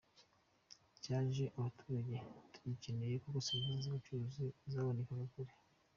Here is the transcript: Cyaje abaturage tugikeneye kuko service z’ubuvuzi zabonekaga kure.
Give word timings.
Cyaje 1.01 1.45
abaturage 1.57 2.15
tugikeneye 2.53 3.15
kuko 3.23 3.37
service 3.49 3.77
z’ubuvuzi 3.83 4.45
zabonekaga 4.71 5.25
kure. 5.33 5.51